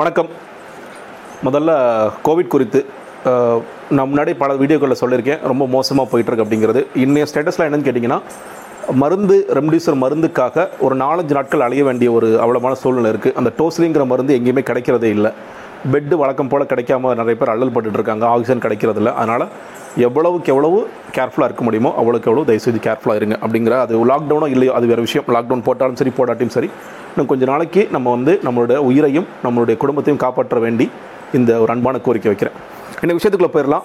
[0.00, 0.28] வணக்கம்.
[1.46, 1.70] முதல்ல
[2.26, 2.80] கோவிட் குறித்து
[3.96, 5.40] நான் முன்னாடி பல வீடியோக்களில் சொல்லியிருக்கேன்.
[5.50, 6.80] ரொம்ப மோசமாக போயிட்டுருக்கு அப்படிங்கிறது.
[7.04, 8.18] இன்னைய ஸ்டேட்டஸில் என்னென்னு கேட்டிங்கன்னா
[9.02, 14.36] மருந்து ரெம்டிசிவர் மருந்துக்காக ஒரு நாலஞ்சு நாட்கள் அலைய வேண்டிய ஒரு அவ்வளோமான சூழ்நிலை இருக்குது அந்த டோஸ்லிங்கிற மருந்து
[14.38, 15.32] எங்கேயுமே கிடைக்கிறதே இல்லை.
[15.92, 18.26] பெட்டு வழக்கம் போல் கிடைக்காம நிறைய பேர் அல்லல் பட்டுட்டு இருக்காங்க.
[18.26, 19.12] ஆக்சிஜன் கிடைக்கிறதில்ல.
[19.12, 19.46] அதனால்
[19.96, 24.86] எவ்வளவுக்கு எவ்வளவு கேர்ஃபுல்லாக இருக்க முடியுமோ அவ்வளோக்கு எவ்வளோ தயவுசெய்து கேர்ஃபுல்லாக இருங்க அப்படிங்கிற அது லாக்டவுனோ இல்லையோ அது
[24.86, 25.28] வேறு விஷயம்.
[25.28, 26.70] லாக்டவுன் போட்டாலும் சரி போடாட்டியும் சரி.
[27.12, 30.90] இன்னும் கொஞ்சம் நாளைக்கு நம்ம வந்து நம்மளுடைய உயிரையும் நம்மளுடைய குடும்பத்தையும் காப்பாற்ற வேண்டி
[31.32, 32.56] இந்த ஒரு அன்பான கோரிக்கை வைக்கிறேன்.
[33.02, 33.82] இந்த விஷயத்துக்குள்ளே போயிடலாம்.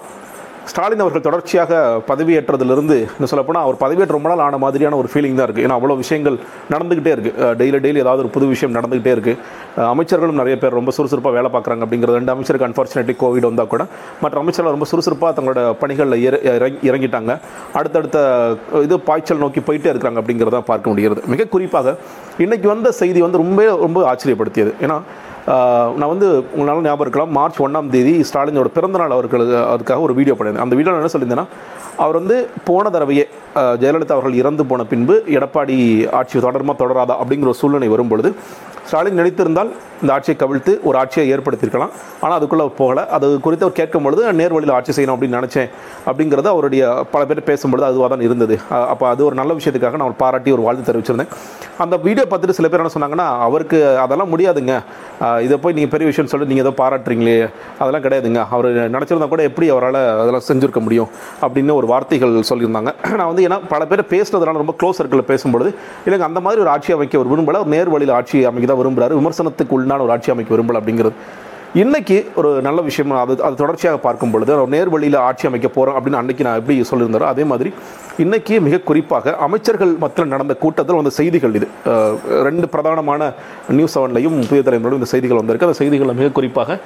[0.66, 5.46] ஸ்டாலின் அவர்கள் தொடர்ச்சியாக பதவியேற்றதுலேருந்து இன்னும் சொல்லப்போனால் அவர் பதவியேற்ற ரொம்ப நாள் ஆன மாதிரியான ஒரு ஃபீலிங் தான்
[5.48, 6.38] இருக்குது ஏன்னா அவ்வளோ விஷயங்கள்
[6.70, 9.36] நடந்துக்கிட்டே இருக்குது டெய்லி டெய்லி ஏதாவது ஒரு புது விஷயம் நடந்துக்கிட்டே இருக்குது
[9.76, 13.86] அமைச்சர்களும் நிறைய பேர் ரொம்ப சுறுசுறுப்பாக வேலை பார்க்குறாங்க அப்படிங்கிறது ரெண்டு அமைச்சருக்கு அன்ஃபார்ச்சுனேட்லி கோவிட் வந்தால் கூட.
[14.20, 17.38] மற்ற அமைச்சர்கள் ரொம்ப சுறுசுறுப்பாக தங்களோட பணிகளில் இற இறங்கி- இறங்கிட்டாங்க.
[17.72, 21.22] அடுத்தடுத்த இது பாய்ச்சல் நோக்கி போயிட்டே இருக்கிறாங்க அப்படிங்கிறத பார்க்க முடிகிறது.
[21.26, 21.96] மிக குறிப்பாக
[22.38, 24.72] இன்றைக்கி வந்த செய்தி வந்து ரொம்ப ரொம்ப ஆச்சரியப்படுத்தியது.
[24.80, 25.00] ஏன்னா
[25.98, 27.32] நான் வந்து உங்களால் ஞாபகம் இருக்கலாம்.
[27.38, 30.66] மார்ச் ஒன்றாம் தேதி ஸ்டாலினோட பிறந்தநாள் அவர்களுக்கு அதுக்காக ஒரு வீடியோ பண்ணியிருந்தேன்.
[30.66, 31.46] அந்த வீடியோவில் என்ன சொல்லியிருந்தேன்னா
[32.04, 32.36] அவர் வந்து
[32.68, 33.24] போன தடவையே
[33.82, 35.76] ஜெயலலிதா அவர்கள் இறந்து போன பின்பு எடப்பாடி
[36.20, 38.30] ஆட்சி தொடர்மா தொடராதா அப்படிங்கிற ஒரு சூழ்நிலை வரும்பொழுது
[38.88, 39.70] ஸ்டாலின் நினைத்திருந்தால்
[40.02, 41.92] இந்த ஆட்சியை கவிழ்த்து ஒரு ஆட்சியை ஏற்படுத்தியிருக்கலாம்.
[42.22, 43.02] ஆனால் அதுக்குள்ளே போகலை.
[43.16, 45.68] அது குறித்து அவர் கேட்கும் பொழுது நேர் ஆட்சி செய்யணும் அப்படின்னு நினச்சேன்
[46.08, 46.82] அப்படிங்கிறது அவருடைய
[47.14, 48.56] பல பேர் பேசும்பொழுது அதுவாக தான் இருந்தது.
[48.92, 51.30] அப்போ அது ஒரு நல்ல விஷயத்துக்காக நான் ஒரு பாராட்டி ஒரு வாழ்த்து தெரிவிச்சிருந்தேன்.
[51.84, 54.74] அந்த வீடியோ பார்த்துட்டு சில பேர் என்ன சொன்னாங்கன்னா அவருக்கு அதெல்லாம் முடியாதுங்க.
[55.46, 57.36] இதை போய் நீங்கள் பெரிய விஷயம் சொல்லி நீங்கள் ஏதோ பாராட்டுறீங்களே.
[57.80, 58.42] அதெல்லாம் கிடையாதுங்க.
[58.56, 61.10] அவர் நினச்சிருந்தா கூட எப்படி அவரால் அதெல்லாம் செஞ்சுருக்க முடியும்?
[61.46, 62.92] அப்படின்னு ஒரு வார்த்தைகள் சொல்லியிருந்தாங்க.
[63.18, 65.72] நான் வந்து ஏன்னா பல பேர் பேசுனதுனால ரொம்ப க்ளோஸ் சர்க்கிளில் பேசும்பொழுது
[66.06, 67.60] இல்லைங்க அந்த மாதிரி ஒரு ஆட்சி அமைக்க ஒரு விரும்பல.
[67.64, 71.16] ஒரு நேர் வழியில் ஆட்சி அமைக்க விரும்புகிறாரு விமர்சனத்துக்கு உள்ளான ஒரு ஆட்சி அமைக்க விரும்பல அப்படிங்கிறது.
[71.82, 76.20] இன்றைக்கி ஒரு நல்ல விஷயம் அது அது தொடர்ச்சியாக பார்க்கும் பொழுது ஒரு நேர்வழியில் ஆட்சி அமைக்க போகிறோம் அப்படின்னு
[76.20, 77.70] அன்றைக்கி நான் எப்படி சொல்லியிருந்தாரோ அதே மாதிரி
[78.24, 81.68] இன்றைக்கி மிக குறிப்பாக அமைச்சர்கள் மத்தியில் நடந்த கூட்டத்தில் வந்த செய்திகள் இது.
[82.48, 83.28] ரெண்டு பிரதானமான
[83.78, 85.68] நியூஸ் செவன்லையும் புதிய தலைமுறையிலும் இந்த செய்திகள் வந்திருக்கு.
[85.68, 86.78] அந்த செய்திகளில் மிக குறிப்பாக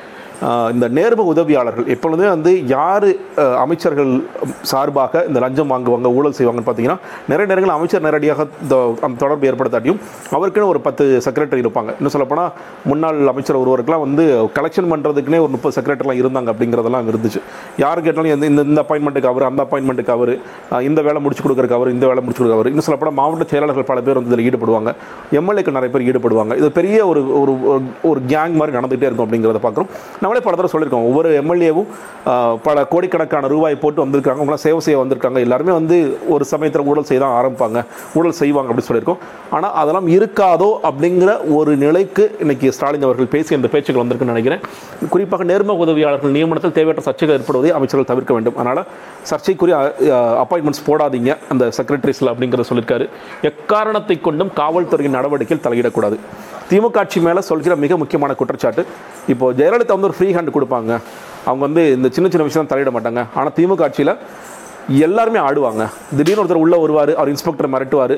[0.43, 3.05] இந்த நேர்ம உதவியாளர்கள் எப்பொழுதுமே வந்து யார்
[3.37, 4.25] அமைச்சர்கள்
[4.63, 6.97] சார்பாக இந்த லஞ்சம் வாங்குவாங்க ஊழல் செய்வாங்கன்னு பார்த்தீங்கன்னா
[7.29, 10.01] நிறைய நேரங்கள் அமைச்சர் நேரடியாக இந்த அந்த தொடர்பு ஏற்படுத்தாட்டியும்
[10.31, 11.85] அவருக்குன்னு ஒரு பத்து செக்ரட்டரி இருப்பாங்க.
[11.85, 12.53] இன்னும் சொல்லப்போனால்
[12.85, 17.43] முன்னாள் அமைச்சர் ஒருவருக்குலாம் வந்து கலெக்ஷன் பண்ணுறதுக்குனே ஒரு முப்பது செக்ரட்டரிலாம் இருந்தாங்க அப்படிங்கிறதெல்லாம் இருந்துச்சு.
[17.77, 20.39] யார் கேட்டாலும் எந்த இந்த இந்த அப்பாயின்மெண்ட்டுக்கு அவர் அந்த அப்பாயின்மெண்ட்டுக்கு அவர்
[20.83, 22.67] இந்த வேலை முடிச்சு கொடுக்குறக்கு அவர் இந்த வேலை முடிச்சு கொடுக்க அவர்.
[22.67, 24.95] இன்னும் சொல்லப்போனால் மாவட்ட செயலாளர்கள் பல பேர் வந்து இதில் ஈடுபடுவாங்க.
[25.33, 26.57] எம்எல்ஏக்கு நிறைய பேர் ஈடுபடுவாங்க.
[26.57, 30.29] இது பெரிய ஒரு ஒரு ஒரு- ஒரு கேங் மாதிரி நடந்துகிட்டே இருக்கும் அப்படிங்கிறத பார்க்குறோம்.
[30.31, 31.07] நம்மளே பல தடவை சொல்லியிருக்கோம்.
[31.11, 31.87] ஒவ்வொரு எம்எல்ஏவும்
[32.67, 34.39] பல கோடிக்கணக்கான ரூபாய் போட்டு வந்திருக்காங்க.
[34.41, 35.39] அவங்களாம் சேவை செய்ய வந்திருக்காங்க.
[35.47, 35.97] எல்லாருமே வந்து
[36.35, 37.81] ஒரு சமயத்தில் ஊழல் செய்ய தான் ஆரம்பிப்பாங்க.
[38.19, 39.23] ஊழல் செய்வாங்க அப்படின்னு சொல்லியிருக்கோம்.
[39.57, 44.63] ஆனால் அதெல்லாம் இருக்காதோ அப்படிங்கிற ஒரு நிலைக்கு இன்னைக்கு ஸ்டாலின் அவர்கள் பேசி இந்த பேச்சுகள் வந்திருக்குன்னு நினைக்கிறேன்.
[45.15, 48.57] குறிப்பாக நேர்ம உதவியாளர்கள் நியமனத்தில் தேவையற்ற சர்ச்சைகள் ஏற்படுவதை அமைச்சர்கள் தவிர்க்க வேண்டும்.
[48.61, 48.83] அதனால்
[49.33, 49.77] சர்ச்சைக்குரிய
[50.45, 51.33] அப்பாயின்மெண்ட்ஸ் போடாதீங்க.
[51.55, 53.09] அந்த செக்ரட்டரிஸில் அப்படிங்கிறத சொல்லியிருக்காரு.
[53.53, 56.19] எக்காரணத்தை கொண்டும் காவல்துறையின் நடவடிக்கையில் தலையிடக்கூடாது.
[56.71, 58.83] திமுக ஆட்சி மேலே சொல்கிற மிக முக்கியமான குற்றச்சாட்டு.
[59.33, 60.93] இப்போ ஜெயலலிதா வந்து ஒரு ஃப்ரீ ஹேண்ட் கொடுப்பாங்க.
[61.49, 63.21] அவங்க வந்து இந்த சின்ன சின்ன விஷயம் தலையிட மாட்டாங்க.
[63.39, 64.15] ஆனால் திமுக ஆட்சியில்
[65.07, 65.83] எல்லாருமே ஆடுவாங்க.
[66.17, 68.15] திடீர்னு ஒருத்தர் உள்ளே வருவார் அவர் இன்ஸ்பெக்டர் மிரட்டுவார்.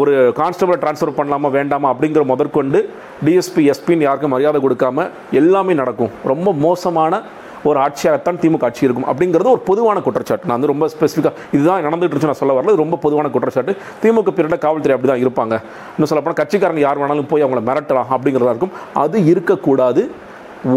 [0.00, 2.80] ஒரு கான்ஸ்டபிளை ட்ரான்ஸ்ஃபர் பண்ணலாமா வேண்டாமா அப்படிங்கிற முதற்கொண்டு
[3.26, 5.06] டிஎஸ்பி எஸ்பின்னு யாருக்கும் மரியாதை கொடுக்காம
[5.40, 6.12] எல்லாமே நடக்கும்.
[6.32, 7.20] ரொம்ப மோசமான
[7.68, 10.46] ஒரு ஆட்சியாகத்தான் திமுக ஆட்சி இருக்கும் அப்படிங்கிறது ஒரு பொதுவான குற்றச்சாட்டு.
[10.48, 12.76] நான் வந்து ரொம்ப ஸ்பெசிஃபிக்காக இதுதான் நடந்துகிட்டு இருந்துச்சு நான் சொல்ல வரல.
[12.82, 13.72] ரொம்ப பொதுவான குற்றச்சாட்டு.
[14.02, 15.54] திமுக பீரியடில் காவல்துறை அப்படி தான் இருப்பாங்க.
[15.94, 18.74] இன்னும் சொல்லப்போனால் கட்சிக்காரங்க யார் வேணாலும் போய் அவங்கள மிரட்டலாம் அப்படிங்கிறதா இருக்கும்.
[19.04, 20.04] அது இருக்கக்கூடாது.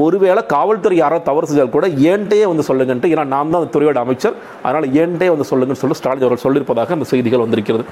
[0.02, 4.36] ஒருவேளை காவல்துறை யாராவது தவறு செஞ்சால் கூட ஏன்ட்டே வந்து சொல்லுங்கன்ட்டு ஏன்னா நான் தான் அந்த துறையோட அமைச்சர்.
[4.66, 7.86] அதனால் ஏன்ட்டே வந்து சொல்லுங்கன்னு சொல்லி ஸ்டாலின் அவர்கள் சொல்லியிருப்பதாக அந்த செய்திகள் வந்திருக்கிறது.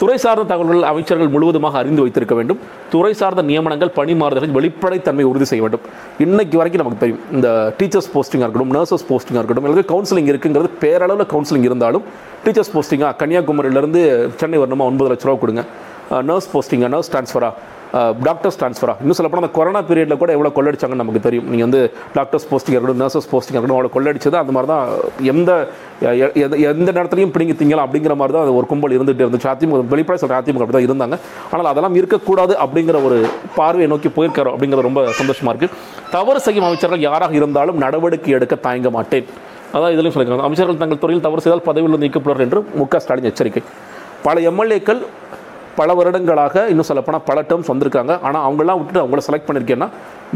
[0.00, 2.60] துறை சார்ந்த தகவல்கள் அமைச்சர்கள் முழுவதுமாக அறிந்து வைத்திருக்க வேண்டும்.
[2.92, 5.84] துறை சார்ந்த நியமனங்கள் பணி மாறுதல்கள் வெளிப்படைத்தன்மை உறுதி செய்ய வேண்டும்.
[6.24, 7.48] இன்னைக்கு வரைக்கும் நமக்கு தெரியும் இந்த
[7.80, 12.04] டீச்சர்ஸ் போஸ்டிங்காக இருக்கட்டும் நர்சஸ் போஸ்டிங்காக இருக்கட்டும் எல்லாமே கவுன்சிலிங் இருக்குங்கிறது பேரளவில் கவுன்சிலிங் இருந்தாலும்
[12.46, 14.02] டீச்சர்ஸ் போஸ்டிங்காக கன்னியாகுமரியிலேருந்து
[14.40, 14.86] சென்னை வரணுமா?
[14.92, 15.64] ஒன்பது லட்ச ரூபா கொடுங்க.
[16.30, 17.52] நர்ஸ் போஸ்டிங்கா நர்ஸ் ட்ரான்ஸ்ஃபராக
[18.26, 21.46] டாக்டர்ஸ் ட்ரான்ஸ்ஃபரா இன்னும் சொல்லப்போனால் அந்த கொரோனா பீரியடில் கூட எவ்வளோ கொள்ளடிச்சாங்கன்னு நமக்கு தெரியும்.
[21.52, 21.80] நீங்கள் வந்து
[22.16, 24.36] டாக்டர்ஸ் போஸ்டிங் இருக்கட்டும் நர்சஸ் போஸ்டிங் இருக்கட்டும் அவ்வளோ கொள்ளடிச்சது.
[24.42, 24.84] அந்த மாதிரி தான்
[25.32, 25.50] எந்த
[26.72, 29.50] எந்த நேரத்துலையும் பிடிங்கி திங்கலாம் அப்படிங்கிற மாதிரி தான் அது ஒரு கும்பல் இருந்துகிட்டே இருந்துச்சு.
[29.54, 31.18] அதிமுக வெளிப்படை சொல்கிற அதிமுக அப்படி தான் இருந்தாங்க.
[31.52, 33.18] ஆனால் அதெல்லாம் இருக்கக்கூடாது அப்படிங்கிற ஒரு
[33.58, 35.78] பார்வையை நோக்கி போயிருக்காரோ அப்படிங்கிறது ரொம்ப சந்தோஷமாக இருக்குது
[36.16, 39.26] தவறு செய்யும் அமைச்சர்கள் யாராக இருந்தாலும் நடவடிக்கை எடுக்க தயங்க மாட்டேன்.
[39.74, 40.48] அதான் இதுலையும் சொல்லியிருக்காங்க.
[40.48, 43.62] அமைச்சர்கள் தங்கள் துறையில் தவறு செய்தால் பதவியில் நீக்கப்படுவார் என்று மு க ஸ்டாலின் எச்சரிக்கை.
[44.26, 45.00] பல எம்எல்ஏக்கள்
[45.78, 48.12] பல வருடங்களாக இன்னும் சொல்லப்போனால் பல டேர்ம்ஸ் வந்திருக்காங்க.
[48.26, 49.88] ஆனால் அவங்களாம் விட்டுட்டு அவங்கள செலக்ட் பண்ணியிருக்கேன்னா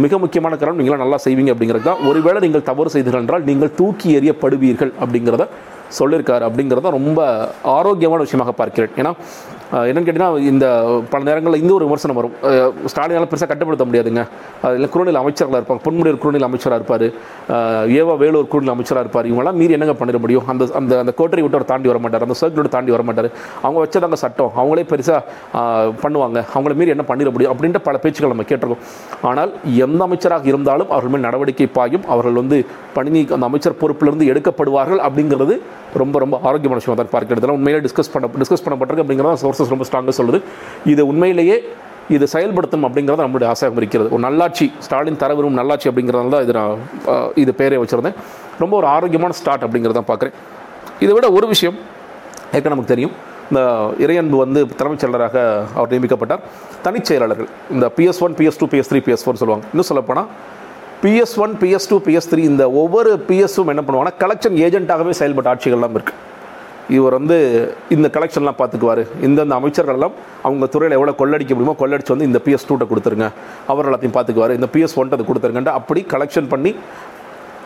[0.05, 4.09] மிக முக்கியமான காரணம் நீங்களாம் நல்லா செய்வீங்க அப்படிங்கிறது தான் ஒருவேளை நீங்கள் தவறு செய்தீர்கள் என்றால் நீங்கள் தூக்கி
[4.19, 5.47] எறியப்படுவீர்கள் அப்படிங்கிறத
[5.99, 7.21] சொல்லியிருக்காரு அப்படிங்கிறத ரொம்ப
[7.79, 8.95] ஆரோக்கியமான விஷயமாக பார்க்கிறேன்.
[9.03, 9.13] ஏன்னா
[9.89, 10.67] என்னென்னு கேட்டிங்கன்னா இந்த
[11.13, 12.35] பல நேரங்களில் இந்த ஒரு விமர்சனம் வரும்.
[12.91, 14.23] ஸ்டாலினால் பெருசாக கட்டுப்படுத்த முடியாதுங்க.
[14.67, 15.83] அதில் குறுநில அமைச்சர்களாக இருப்பாங்க.
[15.87, 17.07] பொன்முடியூர் குறுநில அமைச்சராக இருப்பார்.
[18.01, 19.29] ஏவா வேலூர் குறுநில அமைச்சராக இருப்பார்.
[19.31, 20.45] இவங்களாம் மீறி என்னங்க பண்ணிட முடியும்?
[20.53, 22.27] அந்த அந்த அந்த கோட்டரை விட்டு அவர் தாண்டி வர மாட்டார்.
[22.27, 23.29] அந்த சர்க்கிளோட தாண்டி வர மாட்டார்.
[23.65, 24.53] அவங்க வச்சதாங்க சட்டம்.
[24.61, 25.21] அவங்களே பெருசாக
[26.05, 26.39] பண்ணுவாங்க.
[26.55, 28.85] அவங்கள மீறி என்ன பண்ணிட முடியும் அப்படின்ற பல பேச்சுக்கள் நம்ம கேட்டிருக்கோம்.
[29.31, 29.53] ஆனால்
[29.87, 32.07] எந்த அமைச்சராக இருந்தாலும் அவர்கள் மேல் நடவடிக்கை பாயும்.
[32.15, 32.61] அவர்கள் வந்து
[32.99, 35.57] பணி அந்த அமைச்சர் பொறுப்பிலிருந்து எடுக்கப்படுவார்கள் அப்படிங்கிறது
[36.03, 39.85] ரொம்ப ரொம்ப ஆரோக்கியமான விஷயமாக தான் பார்க்கிறது இதெல்லாம் உண்மையிலே டிஸ்கஸ் பண்ண டிஸ்கஸ் பண்ணப்பட்டிருக்கு அப்படிங்கிறத சோர்சஸ் ரொம்ப
[39.89, 40.41] ஸ்ட்ராங்காக சொல்லுது.
[40.93, 41.59] இது உண்மையிலேயே
[42.17, 46.53] இது செயல்படுத்தும் அப்படிங்கிறது நம்மளுடைய ஆசையாக இருக்கிறது ஒரு நல்லாட்சி ஸ்டாலின் தர விரும்பும் நல்லாட்சி அப்படிங்கிறதுனால தான் இது
[46.59, 46.83] நான்
[47.43, 48.19] இது பேரே வச்சுருந்தேன்.
[48.63, 50.35] ரொம்ப ஒரு ஆரோக்கியமான ஸ்டார்ட் அப்படிங்கிறத பார்க்குறேன்.
[51.05, 51.79] இதை விட ஒரு விஷயம்
[52.57, 53.15] ஏற்க நமக்கு தெரியும்.
[53.51, 53.61] இந்த
[54.05, 55.37] இறையன்பு வந்து தலைமைச் செயலராக
[55.77, 56.45] அவர் நியமிக்கப்பட்டார்.
[56.85, 57.49] தனிச் செயலாளர்கள்.
[57.75, 59.67] இந்த PS one PS two PS three PS four சொல்லுவாங்க.
[59.73, 60.29] இன்னும் சொல்லப்போனால்
[61.07, 65.97] PS one PS two PS three இந்த ஒவ்வொரு பிஎஸ்ஸும் என்ன பண்ணுவாங்கன்னா கலெக்ஷன் ஏஜென்ட்டாகவே செயல்பட்ட ஆட்சிகள்லாம்
[65.97, 66.23] இருக்குது
[66.97, 67.37] இவர் வந்து
[67.95, 69.03] இந்த கலெக்ஷன்லாம் பார்த்துக்குவார்.
[69.27, 70.15] இந்தந்த அமைச்சர்கள் எல்லாம்
[70.47, 73.29] அவங்க துறையில் எவ்வளோ கொள்ளடிக்க முடியுமோ கொள்ளடிச்சு வந்து இந்த பிஎஸ் டூட்டை கொடுத்துருங்க.
[73.73, 74.55] அவர் எல்லாத்தையும் பார்த்துக்குவார்.
[74.59, 76.73] இந்த பிஎஸ் ஒன்ட்டை கொடுத்துருங்கன்ட்டு அப்படி கலெக்ஷன் பண்ணி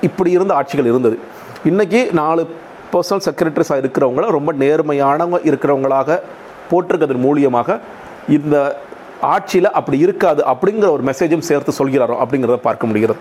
[0.09, 1.19] இப்படி இருந்த ஆட்சிகள் இருந்தது.
[1.71, 2.45] இன்றைக்கி நாலு
[2.93, 6.19] பர்சனல் செக்ரட்டரிஸாக இருக்கிறவங்கள ரொம்ப நேர்மையானவங்க இருக்கிறவங்களாக
[6.71, 7.79] போட்டிருக்கிறதன் மூலியமாக
[8.39, 8.57] இந்த
[9.21, 13.19] ஆட்சியில் அப்படி இருக்காது அப்படிங்கிற ஒரு மெசேஜும் சேர்த்து சொல்கிறாரோ அப்படிங்கிறத பார்க்க முடிகிறது.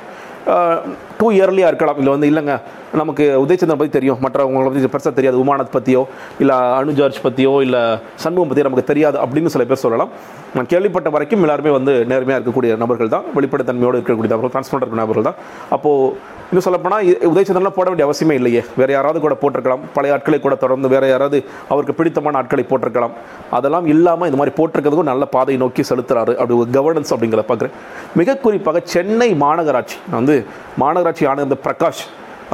[1.17, 1.97] டூ இயர்லியாக இருக்கலாம்.
[1.97, 2.61] இல்லை வந்து இல்லைங்க.
[2.93, 4.17] நமக்கு உதயச்சந்திரன் பற்றி தெரியும்.
[4.21, 5.43] மற்றவங்களை பற்றி பெருசாக தெரியாது.
[5.43, 6.07] உமானத் பற்றியோ
[6.39, 10.09] இல்லை அனு ஜார்ஜ் பற்றியோ இல்லை சண்முகம் பற்றியோ நமக்கு தெரியாது அப்படின்னு சில பேர் சொல்லலாம்.
[10.55, 13.23] நான் கேள்விப்பட்ட வரைக்கும் எல்லாருமே வந்து நேர்மையாக இருக்கக்கூடிய நபர்கள் தான்.
[13.35, 15.35] வெளிப்படைத்தன்மையோடு இருக்கக்கூடிய நபர்கள் டிரான்ஸ்பரண்ட் இருக்கிற நபர்கள் தான்.
[15.69, 18.63] அப்போது இன்னும் சொல்லப்போனால் உதயச்சந்திரன்லாம் போட வேண்டிய அவசியமே இல்லையே.
[18.75, 19.79] வேறு யாராவது கூட போட்டிருக்கலாம்.
[19.93, 23.11] பழைய ஆட்களை கூட தொடர்ந்து வேறு யாராவது அவருக்கு பிடித்தமான ஆட்களை போட்டிருக்கலாம்.
[23.51, 26.35] அதெல்லாம் இல்லாமல் இந்த மாதிரி போட்டிருக்கிறதுக்கும் நல்ல பாதையை நோக்கி செலுத்துறாரு.
[26.35, 27.75] அப்படி ஒரு கவர்னன்ஸ் அப்படிங்கிறத பார்க்குறேன்.
[28.15, 30.45] மிக குறிப்பாக சென்னை மாநகராட்சி வந்து
[30.79, 32.03] மாநகராட்சி ஆனந்த பிரகாஷ்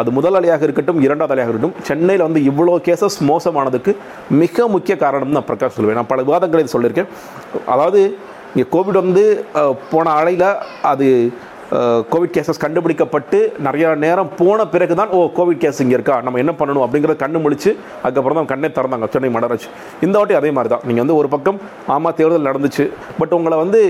[0.02, 3.92] அது முதல் அலையாக இருக்கட்டும் இரண்டாவது அலையாக இருக்கட்டும் சென்னையில் வந்து இவ்வளோ கேசஸ் மோசமானதுக்கு
[4.44, 6.00] மிக முக்கிய காரணம் நான் பிரகாஷ் சொல்லுவேன்.
[6.00, 7.12] நான் பல விவாதங்களை சொல்லியிருக்கேன்.
[7.74, 8.02] அதாவது
[8.56, 9.24] இங்கே கோவிட் வந்து
[9.94, 10.50] போன அலையில்
[10.92, 11.08] அது
[12.12, 16.16] கோவிட் கேசஸ் கண்டுபிடிக்கப்பட்டு நிறைய நேரம் போன பிறகு தான் ஓ கோவிட் கேஸ் இங்கே இருக்கா?
[16.22, 17.72] நம்ம என்ன பண்ணணும் அப்படிங்கிறத கண்ணு முழிச்சு
[18.04, 19.70] அதுக்கப்புறம் தான் கண்ணே திறந்தாங்க சென்னை மாநகராட்சி
[20.02, 21.58] இந்த வாட்டி அதே மாதிரி தான் நீங்கள் வந்து ஒரு பக்கம்
[21.88, 22.86] ஆமாம் தேர்தல் நடந்துச்சு
[23.18, 23.82] பட் உங்களை வந்து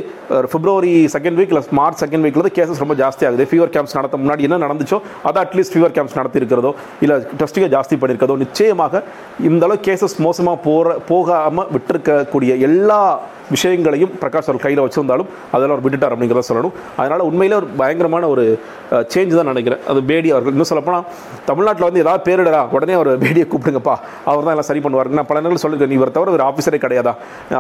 [0.54, 3.48] பிப்ரவரி செகண்ட் வீக் இல்லை மார்ச் செகண்ட் வீக்கில் தான் கேசஸ் ரொம்ப ஜாஸ்தி ஆகுது.
[3.50, 8.38] ஃபீவர் கேம்ப்ஸ் நடத்த முன்னாடி என்ன நடந்துச்சோ அதை அட்லீஸ்ட் ஃபீவர் கேம்ப்ஸ் நடத்திருக்கிறதோ இல்லை டெஸ்டிங்கை ஜாஸ்தி பண்ணியிருக்கிறதோ
[8.38, 9.04] நிச்சயமாக
[9.46, 12.34] இந்த அளவு கேசஸ் மோசமாக போகிற போகாமல் விட்டுருக்கக்கூடிய
[12.68, 13.02] எல்லா
[13.50, 16.72] விஷயங்களையும் பிரகாஷ் அவர் கையில் வச்சிருந்தாலும் அதெல்லாம் அவர் விட்டுட்டார் அப்படிங்கிறத சொல்லணும்.
[16.98, 18.60] அதனால் உண்மையிலே ஒரு பயங்கரமான ஒரு
[18.92, 19.80] சேஞ்ச் தான் நினைக்கிறேன்.
[19.88, 20.52] அது பேடி அவர்கள்.
[20.52, 21.04] இன்னும் சொல்லப்போனால்
[21.46, 23.96] தமிழ்நாட்டில் வந்து ஏதாவது பேரிடரா உடனே அவர் பேடியை கூப்பிடுங்கப்பா.
[24.26, 25.08] அவர் தான் எல்லாம் சரி பண்ணுவார்.
[25.08, 27.14] நான் பல நேரங்கள் சொல்லியிருக்கேன் இவர் தவிர ஒரு ஆஃபீஸரே கிடையாதா?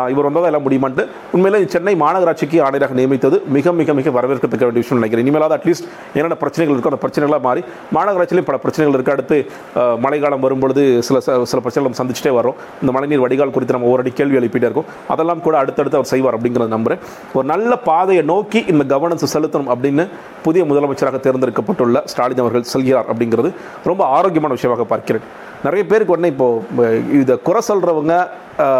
[0.10, 1.08] இவர் வந்தால் எல்லாம் முடியுமான்ட்டு.
[1.32, 5.26] உண்மையிலே சென்னை மாநகராட்சிக்கு ஆணையராக நியமித்தது மிக மிக மிக வரவேற்கத்தக்க வேண்டிய விஷயம் நினைக்கிறேன்.
[5.26, 9.46] இனிமேலாவது அட்லீஸ்ட் என்னென்ன பிரச்சனைகள் இருக்கோ அந்த பிரச்சனைகளாக மாறி மாநகராட்சியிலையும் பல பிரச்சனைகள் இருக்குது அடுத்து
[10.00, 14.02] மழைக்காலம் வரும்பொழுது சில ச- சில பிரச்சனைகள் நம்ம சந்திச்சுட்டே வரோம் இந்த மழைநீர் வடிகால் குறித்து நம்ம ஒரு
[14.02, 14.86] அடி கேள்வி எழுப்பிட்டே இருக்கோம்.
[15.08, 17.02] அதெல்லாம் கூட அடுத்து அடுத்தடுத்து அவர் செய்வார் அப்படிங்கிறத நம்புறேன்.
[17.38, 20.04] ஒரு நல்ல பாதையை நோக்கி இந்த கவர்னன்ஸ் செலுத்தணும் அப்படின்னு
[20.46, 23.52] புதிய முதலமைச்சராக தேர்ந்தெடுக்கப்பட்டுள்ள ஸ்டாலின் அவர்கள் செல்கிறார் அப்படிங்கிறது
[23.90, 25.26] ரொம்ப ஆரோக்கியமான விஷயமாக பார்க்கிறேன்.
[25.66, 28.16] நிறைய பேருக்கு உடனே இப்போது இதை குறை சொல்கிறவங்க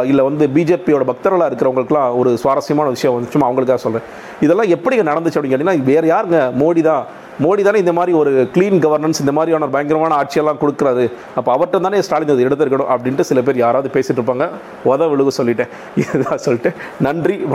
[0.10, 4.08] இல்லை வந்து பிஜேபியோட பக்தர்களாக இருக்கிறவங்களுக்குலாம் ஒரு சுவாரஸ்யமான விஷயம் வந்து சும்மா அவங்களுக்காக சொல்கிறேன்
[4.46, 7.04] இதெல்லாம் எப்படிங்க நடந்துச்சு அப்படின்னு கேட்டிங்கன்னா வேறு யாருங்க மோடி தான்
[7.44, 11.12] மோடி தானே இந்த மாதிரி ஒரு க்ளீன் கவர்னன்ஸ் இந்த மாதிரியான பயங்கரமான ஆட்சியெல்லாம் கொடுக்குறாரு.
[11.36, 14.48] அப்போ அவர்கிட்ட தானே ஸ்டாலின் அது எடுத்திருக்கணும் அப்படின்ட்டு சில பேர் யாராவது பேசிட்டு இருப்பாங்க.
[14.86, 15.72] உத விழுக சொல்லிட்டேன்.
[15.96, 17.54] இதுதான் சொல்லிட்டு நன்றி வணக்கம்.